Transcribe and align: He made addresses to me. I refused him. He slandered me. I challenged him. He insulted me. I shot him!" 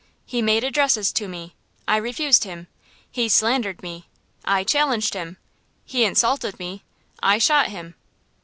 He 0.25 0.41
made 0.41 0.63
addresses 0.63 1.11
to 1.11 1.27
me. 1.27 1.53
I 1.87 1.95
refused 1.97 2.43
him. 2.43 2.65
He 3.11 3.29
slandered 3.29 3.83
me. 3.83 4.07
I 4.43 4.63
challenged 4.63 5.13
him. 5.13 5.37
He 5.85 6.05
insulted 6.05 6.57
me. 6.57 6.81
I 7.21 7.37
shot 7.37 7.67
him!" 7.67 7.93